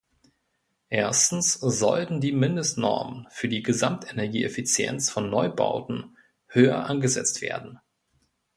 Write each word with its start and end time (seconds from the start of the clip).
Erstens 0.89 1.53
sollten 1.53 2.21
die 2.21 2.31
Mindestnormen 2.31 3.27
für 3.29 3.47
die 3.47 3.61
Gesamtenergieeffizienz 3.61 5.11
von 5.11 5.29
Neubauten 5.29 6.17
höher 6.47 6.87
angesetzt 6.89 7.41
werden. 7.43 7.77